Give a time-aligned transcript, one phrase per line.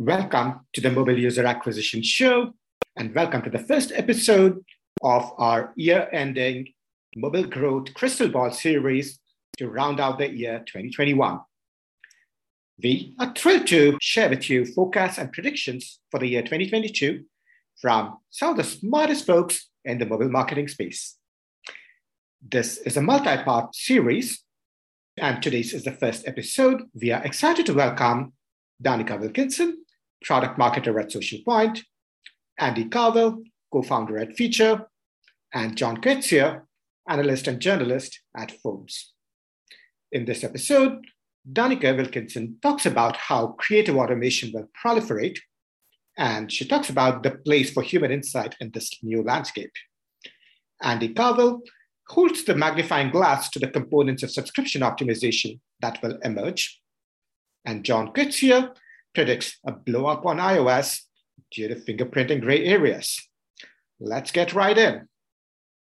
[0.00, 2.54] Welcome to the Mobile User Acquisition Show,
[2.96, 4.64] and welcome to the first episode
[5.02, 6.68] of our year ending
[7.16, 9.18] Mobile Growth Crystal Ball series
[9.56, 11.40] to round out the year 2021.
[12.80, 17.24] We are thrilled to share with you forecasts and predictions for the year 2022
[17.82, 21.16] from some of the smartest folks in the mobile marketing space.
[22.40, 24.44] This is a multi part series,
[25.16, 26.82] and today's is the first episode.
[26.94, 28.34] We are excited to welcome
[28.80, 29.84] Danika Wilkinson,
[30.22, 31.80] product marketer at SocialPoint,
[32.58, 34.86] Andy Carvell, co founder at Phiture,
[35.54, 36.62] and John Koetsier,
[37.08, 39.14] analyst and journalist at Forbes.
[40.12, 41.04] In this episode,
[41.50, 45.38] Danika Wilkinson talks about how creative automation will proliferate,
[46.16, 49.72] and she talks about the place for human insight in this new landscape.
[50.82, 51.60] Andy Carvell
[52.08, 56.80] holds the magnifying glass to the components of subscription optimization that will emerge.
[57.64, 58.74] And John Koetsier
[59.14, 61.00] predicts a blow up on iOS
[61.50, 63.20] due to fingerprinting gray areas.
[64.00, 65.08] Let's get right in.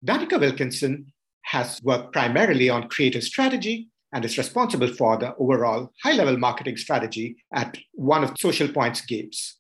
[0.06, 6.14] Danika Wilkinson has worked primarily on creative strategy and is responsible for the overall high
[6.14, 9.58] level marketing strategy at one of SocialPoint's games.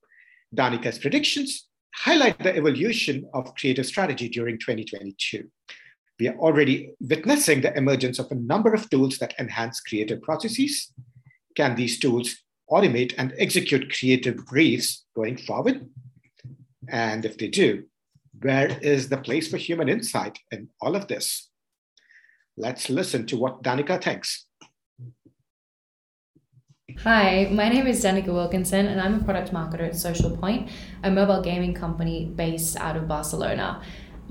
[0.56, 5.48] Danika's predictions highlight the evolution of creative strategy during 2022.
[6.20, 10.92] We are already witnessing the emergence of a number of tools that enhance creative processes.
[11.56, 12.36] Can these tools
[12.72, 15.90] automate and execute creative briefs going forward?
[16.88, 17.84] And if they do,
[18.42, 21.50] where is the place for human insight in all of this?
[22.58, 24.46] Let's listen to what Danika thinks.
[27.04, 30.70] Hi, my name is Danika Wilkinson, and I'm a product marketer at SocialPoint,
[31.04, 33.82] a mobile gaming company based out of Barcelona.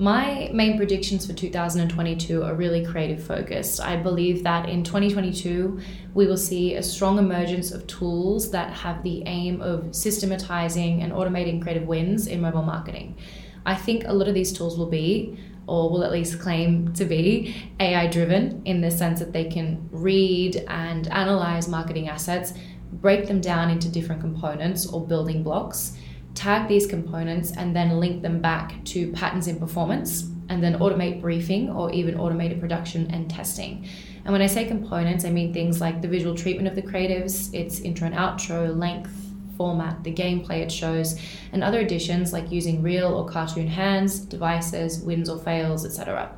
[0.01, 3.81] My main predictions for 2022 are really creative focused.
[3.81, 5.81] I believe that in 2022,
[6.15, 11.13] we will see a strong emergence of tools that have the aim of systematizing and
[11.13, 13.19] automating creative wins in mobile marketing.
[13.67, 17.05] I think a lot of these tools will be or will at least claim to
[17.05, 22.55] be AI driven in the sense that they can read and analyze marketing assets,
[22.93, 25.97] break them down into different components or building blocks,
[26.39, 31.21] tag these components, and then link them back to patterns in performance, and then automate
[31.21, 33.87] briefing or even automated production and testing.
[34.25, 37.53] And when I say components, I mean things like the visual treatment of the creatives,
[37.53, 39.11] its intro and outro, length,
[39.57, 41.21] format, the gameplay it shows,
[41.53, 46.31] and other additions like using real or cartoon hands, devices, wins or fails, etc.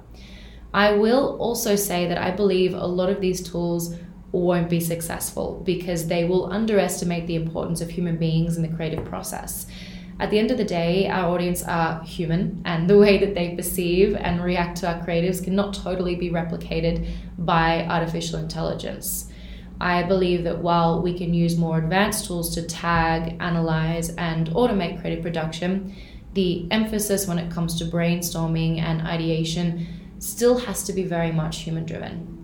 [0.73, 3.95] I will also say that I believe a lot of these tools
[4.33, 9.05] won't be successful because they will underestimate the importance of human beings in the creative
[9.05, 9.67] process.
[10.21, 13.57] At the end of the day, our audience are human, and the way that they
[13.57, 17.09] perceive and react to our creatives cannot totally be replicated
[17.39, 19.33] by artificial intelligence.
[19.81, 25.01] I believe that while we can use more advanced tools to tag, analyze, and automate
[25.01, 25.97] creative production,
[26.35, 29.87] the emphasis when it comes to brainstorming and ideation
[30.19, 32.40] still has to be very much human driven.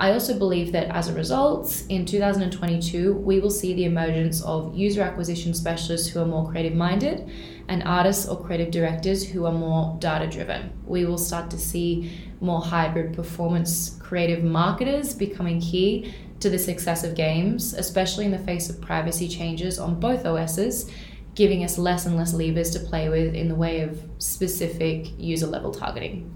[0.00, 4.72] I also believe that as a result, in 2022, we will see the emergence of
[4.76, 7.28] user acquisition specialists who are more creative minded
[7.66, 10.70] and artists or creative directors who are more data driven.
[10.86, 17.02] We will start to see more hybrid performance creative marketers becoming key to the success
[17.02, 20.88] of games, especially in the face of privacy changes on both OSs,
[21.34, 25.48] giving us less and less levers to play with in the way of specific user
[25.48, 26.32] level targeting.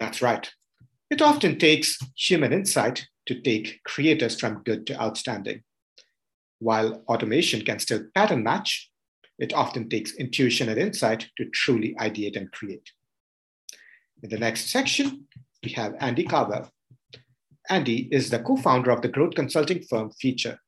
[0.00, 0.52] That's right.
[1.10, 5.62] It often takes human insight to take creators from good to outstanding.
[6.58, 8.90] While automation can still pattern match,
[9.38, 12.90] it often takes intuition and insight to truly ideate and create.
[14.22, 15.26] In the next section,
[15.64, 16.70] we have Andy Carvell,
[17.70, 20.58] Andy is the co founder of the growth consulting firm Phiture.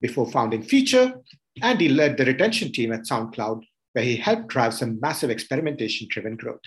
[0.00, 1.22] Before founding Phiture,
[1.62, 6.36] Andy led the retention team at SoundCloud, where he helped drive some massive experimentation driven
[6.36, 6.60] growth.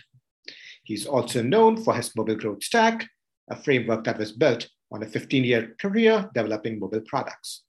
[0.88, 3.10] He's also known for his mobile growth stack,
[3.50, 7.64] a framework that was built on a 15 year career developing mobile products.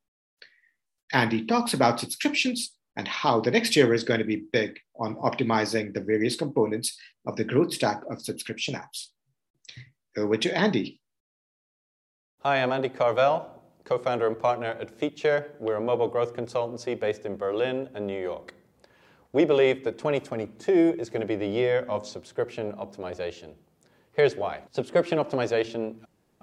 [1.13, 5.17] Andy talks about subscriptions and how the next year is going to be big on
[5.17, 6.97] optimizing the various components
[7.27, 9.09] of the growth stack of subscription apps.
[10.17, 11.01] Over to Andy.
[12.45, 13.47] Hi, I'm Andy Carvell,
[13.83, 15.57] co founder and partner at Phiture.
[15.59, 18.55] We're a mobile growth consultancy based in Berlin and New York.
[19.35, 23.51] We believe that 2022 is going to be the year of subscription optimization.
[24.13, 25.97] Here's why subscription optimization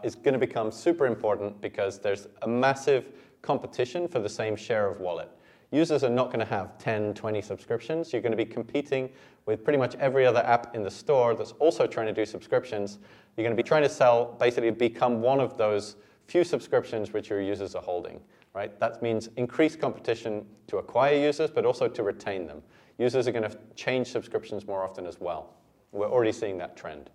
[0.04, 3.06] is going to become super important because there's a massive
[3.42, 5.32] competition for the same share of wallet.
[5.72, 8.14] Users are not going to have 10, 20 subscriptions.
[8.14, 9.10] You're going to be competing
[9.48, 13.00] with pretty much every other app in the store that's also trying to do subscriptions.
[13.36, 15.96] You're going to be trying to sell, basically, become one of those
[16.28, 18.22] few subscriptions which your users are holding,
[18.56, 18.80] right?
[18.80, 22.64] That means increased competition to acquire users, but also to retain them.
[22.98, 25.54] Users are going to change subscriptions more often as well.
[25.92, 27.10] We're already seeing that trend.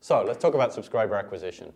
[0.00, 1.72] So let's talk about subscriber acquisition.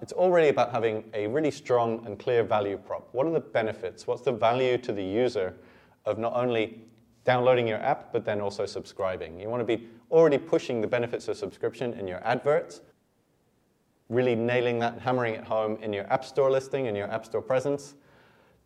[0.00, 3.08] It's already about having a really strong and clear value prop.
[3.10, 4.06] What are the benefits?
[4.06, 5.56] What's the value to the user
[6.04, 6.84] of not only
[7.24, 9.40] downloading your app, but then also subscribing?
[9.40, 12.82] You want to be already pushing the benefits of subscription in your adverts,
[14.08, 17.42] really nailing that, hammering it home in your App Store listing, in your App Store
[17.42, 17.94] presence.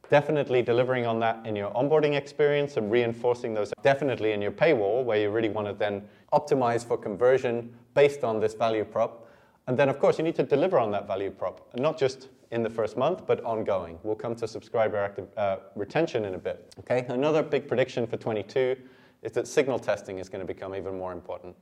[0.08, 5.04] Definitely delivering on that in your onboarding experience and reinforcing those definitely in your paywall,
[5.04, 6.02] where you really want to then
[6.32, 9.26] optimize for conversion based on this value prop.
[9.66, 12.62] And then, of course, you need to deliver on that value prop, not just in
[12.62, 13.98] the first month, but ongoing.
[14.02, 16.74] We'll come to subscriber active, uh, retention in a bit.
[16.80, 18.76] Okay, another big prediction for 22
[19.22, 21.56] is that signal testing is going to become even more important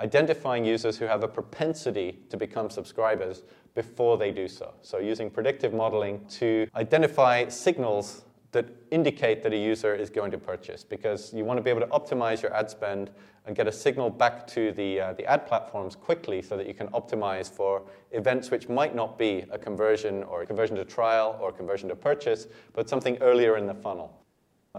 [0.00, 3.42] identifying users who have a propensity to become subscribers
[3.74, 4.74] before they do so.
[4.82, 10.38] So using predictive modeling to identify signals that indicate that a user is going to
[10.38, 13.10] purchase because you want to be able to optimize your ad spend
[13.46, 16.72] and get a signal back to the, uh, the ad platforms quickly so that you
[16.72, 17.82] can optimize for
[18.12, 21.88] events which might not be a conversion or a conversion to trial or a conversion
[21.88, 24.23] to purchase, but something earlier in the funnel.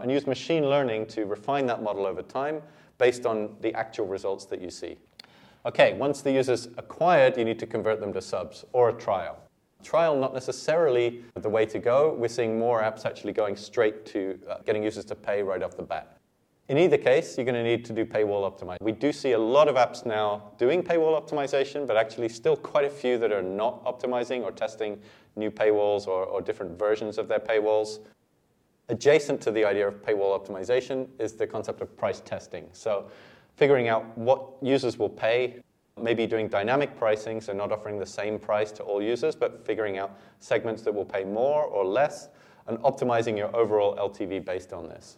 [0.01, 2.61] And use machine learning to refine that model over time
[2.97, 4.97] based on the actual results that you see.
[5.65, 9.37] Okay, once the user's acquired, you need to convert them to subs or a trial.
[9.83, 12.13] Trial not necessarily the way to go.
[12.13, 15.77] We're seeing more apps actually going straight to uh, getting users to pay right off
[15.77, 16.17] the bat.
[16.67, 18.81] In either case, you're going to need to do paywall optimization.
[18.81, 22.85] We do see a lot of apps now doing paywall optimization, but actually still quite
[22.85, 24.99] a few that are not optimizing or testing
[25.35, 27.99] new paywalls or, or different versions of their paywalls.
[28.89, 32.67] Adjacent to the idea of paywall optimization is the concept of price testing.
[32.71, 33.09] So
[33.55, 35.59] figuring out what users will pay,
[35.99, 39.97] maybe doing dynamic pricing, so not offering the same price to all users, but figuring
[39.97, 42.29] out segments that will pay more or less,
[42.67, 45.17] and optimizing your overall LTV based on this.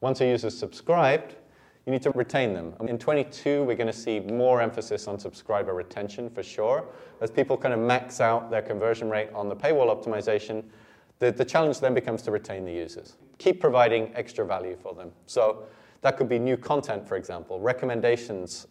[0.00, 1.36] Once a user's subscribed,
[1.84, 2.74] you need to retain them.
[2.88, 6.86] In 22, we're going to see more emphasis on subscriber retention for sure.
[7.20, 10.64] As people kind of max out their conversion rate on the paywall optimization,
[11.22, 13.14] the, the challenge then becomes to retain the users.
[13.38, 15.12] Keep providing extra value for them.
[15.26, 15.66] So
[16.00, 18.66] that could be new content, for example, recommendations.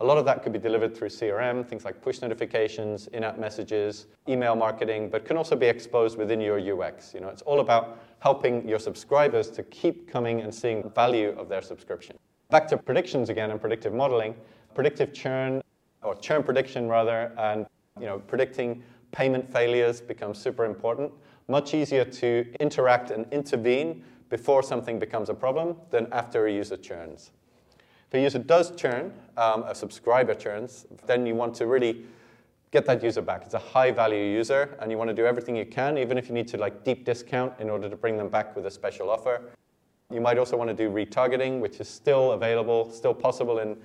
[0.00, 4.08] A lot of that could be delivered through CRM, things like push notifications, in-app messages,
[4.28, 7.14] email marketing, but can also be exposed within your UX.
[7.14, 11.48] You know, it's all about helping your subscribers to keep coming and seeing value of
[11.48, 12.16] their subscription.
[12.48, 14.34] Back to predictions again and predictive modeling,
[14.74, 15.62] predictive churn,
[16.02, 17.64] or churn prediction rather, and
[18.00, 18.82] you know, predicting
[19.12, 21.12] payment failures becomes super important
[21.50, 26.76] much easier to interact and intervene before something becomes a problem than after a user
[26.76, 27.32] churns.
[28.08, 32.06] If a user does churn, um, a subscriber churns, then you want to really
[32.70, 33.42] get that user back.
[33.44, 36.28] It's a high value user, and you want to do everything you can, even if
[36.28, 39.10] you need to like deep discount in order to bring them back with a special
[39.10, 39.42] offer.
[40.12, 43.76] You might also want to do retargeting, which is still available, still possible in,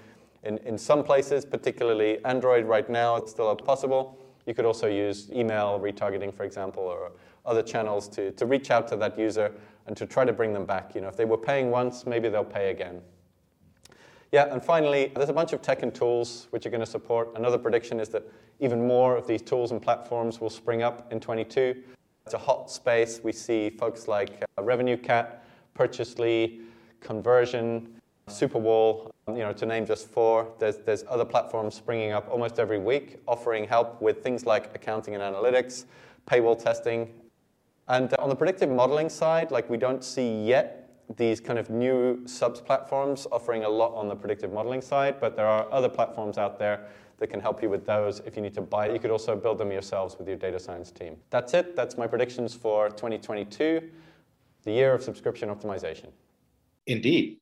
[0.43, 4.19] in, in some places, particularly Android right now, it's still possible.
[4.45, 7.11] You could also use email retargeting, for example, or
[7.45, 9.51] other channels to, to reach out to that user
[9.87, 10.95] and to try to bring them back.
[10.95, 13.01] You know, if they were paying once, maybe they'll pay again.
[14.31, 17.31] Yeah, and finally, there's a bunch of tech and tools which are going to support.
[17.35, 18.23] Another prediction is that
[18.59, 21.83] even more of these tools and platforms will spring up in 22.
[22.25, 23.21] It's a hot space.
[23.23, 25.37] We see folks like uh, RevenueCat,
[25.73, 26.61] Purchasely,
[27.01, 27.87] Qonversion,
[28.27, 30.51] Superwall, you know, to name just four.
[30.57, 35.13] There's, there's other platforms springing up almost every week offering help with things like accounting
[35.13, 35.85] and analytics,
[36.27, 37.09] paywall testing,
[37.87, 41.69] and uh, on the predictive modeling side, like we don't see yet these kind of
[41.69, 45.89] new subs platforms offering a lot on the predictive modeling side, but there are other
[45.89, 46.87] platforms out there
[47.17, 48.89] that can help you with those if you need to buy.
[48.89, 51.15] You could also build them yourselves with your data science team.
[51.29, 51.75] That's it.
[51.75, 53.89] That's my predictions for 2022,
[54.63, 56.07] the year of subscription optimization.
[56.87, 57.39] Indeed.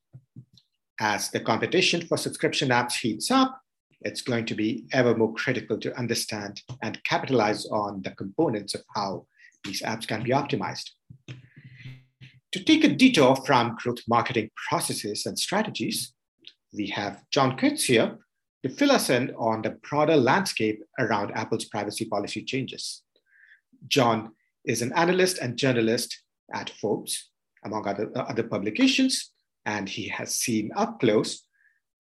[1.00, 3.62] As the competition for subscription apps heats up,
[4.02, 8.82] it's going to be ever more critical to understand and capitalize on the components of
[8.94, 9.26] how
[9.64, 10.90] these apps can be optimized.
[12.54, 16.14] To take a detour from growth marketing processes and strategies,
[16.74, 18.18] we have John Koetsier here
[18.64, 23.02] to fill us in on the broader landscape around Apple's privacy policy changes.
[23.88, 24.32] John
[24.66, 26.22] is an analyst and journalist
[26.54, 27.32] at Forbes,
[27.66, 29.32] among other, uh, other publications,
[29.66, 31.46] and he has seen up close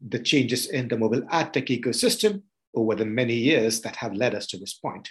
[0.05, 2.43] the changes in the mobile ad tech ecosystem
[2.75, 5.10] over the many years that have led us to this point.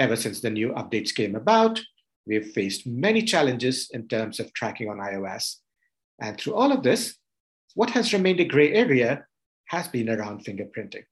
[0.00, 1.78] Ever since the new updates came about,
[2.26, 5.56] we've faced many challenges in terms of tracking on iOS.
[6.18, 7.16] And through all of this,
[7.74, 9.26] what has remained a gray area
[9.66, 11.04] has been around fingerprinting.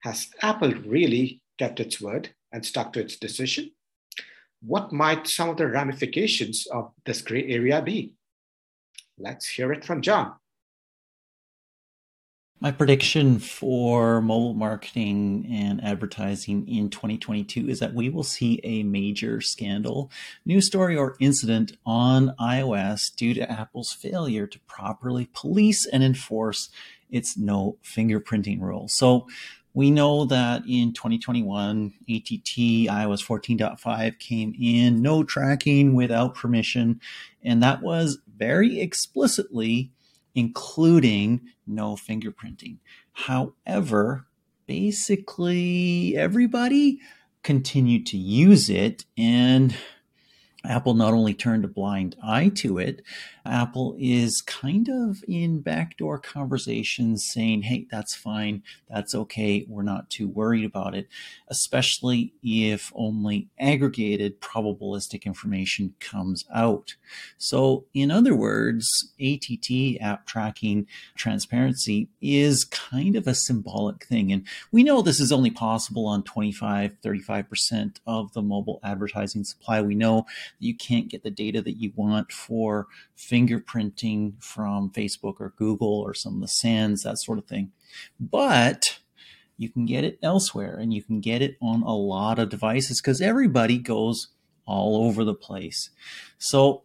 [0.00, 3.70] Has Apple really kept its word and stuck to its decision?
[4.60, 8.12] What might some of the ramifications of this gray area be?
[9.16, 10.34] Let's hear it from John.
[12.64, 18.84] My prediction for mobile marketing and advertising in 2022 is that we will see a
[18.84, 20.10] major scandal,
[20.46, 26.70] news story, or incident on iOS due to Apple's failure to properly police and enforce
[27.10, 28.88] its no fingerprinting rule.
[28.88, 29.28] So,
[29.74, 32.56] we know that in 2021, ATT
[32.88, 37.00] iOS 14.5 came in, no tracking without permission,
[37.42, 39.90] and that was very explicitly
[40.34, 42.78] including no fingerprinting.
[43.12, 44.26] However,
[44.66, 47.00] basically everybody
[47.42, 49.76] continued to use it and
[50.64, 53.02] Apple not only turned a blind eye to it,
[53.46, 60.08] Apple is kind of in backdoor conversations saying, hey, that's fine, that's okay, we're not
[60.08, 61.08] too worried about it,
[61.48, 66.94] especially if only aggregated probabilistic information comes out.
[67.36, 68.88] So, in other words,
[69.20, 74.32] ATT, app tracking transparency, is kind of a symbolic thing.
[74.32, 79.82] And we know this is only possible on 25, 35% of the mobile advertising supply.
[79.82, 80.26] We know
[80.58, 86.14] you can't get the data that you want for fingerprinting from Facebook or Google or
[86.14, 87.72] some of the SANS, that sort of thing.
[88.18, 88.98] But
[89.56, 93.00] you can get it elsewhere and you can get it on a lot of devices
[93.00, 94.28] because everybody goes
[94.66, 95.90] all over the place.
[96.38, 96.82] So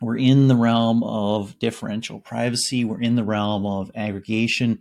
[0.00, 4.78] we're in the realm of differential privacy, we're in the realm of aggregation.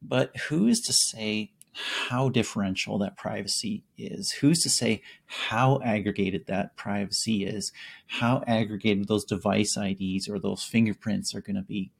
[0.00, 4.32] But who is to say how differential that privacy is.
[4.32, 7.72] Who's to say how aggregated that privacy is,
[8.06, 11.90] how aggregated those device IDs or those fingerprints are going to be?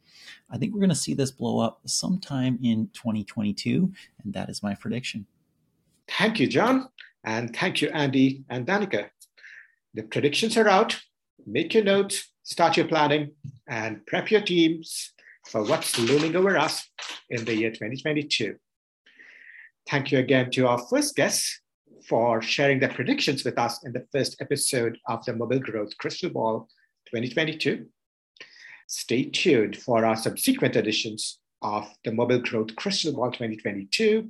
[0.50, 4.62] I think we're going to see this blow up sometime in 2022, and that is
[4.62, 5.26] my prediction.
[6.08, 6.88] Thank you, John.
[7.24, 9.08] And thank you, Andy and Danika.
[9.94, 11.00] The predictions are out.
[11.46, 13.32] Make your notes, start your planning,
[13.68, 15.12] and prep your teams
[15.46, 16.88] for what's looming over us
[17.30, 18.56] in the year 2022.
[19.88, 21.60] Thank you again to our first guests
[22.08, 26.30] for sharing their predictions with us in the first episode of the Mobile Growth Crystal
[26.30, 26.68] Ball
[27.06, 27.86] 2022.
[28.86, 34.28] Stay tuned for our subsequent editions of the Mobile Growth Crystal Ball 2022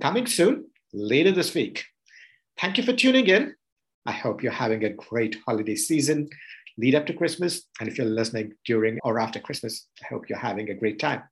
[0.00, 1.84] coming soon later this week.
[2.58, 3.54] Thank you for tuning in.
[4.06, 6.28] I hope you're having a great holiday season
[6.76, 7.62] lead up to Christmas.
[7.80, 11.22] And if you're listening during or after Christmas, I hope you're having a great time.